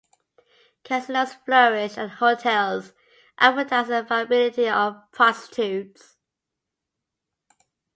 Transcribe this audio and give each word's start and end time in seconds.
Casinos 0.83 1.35
flourished 1.45 1.95
and 1.95 2.09
hotels 2.09 2.93
advertised 3.37 3.89
the 3.89 3.99
availability 3.99 4.67
of 4.67 4.99
prostitutes. 5.11 6.17